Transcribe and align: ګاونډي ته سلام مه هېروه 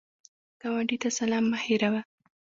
ګاونډي 0.61 0.97
ته 1.03 1.09
سلام 1.19 1.43
مه 1.51 1.57
هېروه 1.65 2.01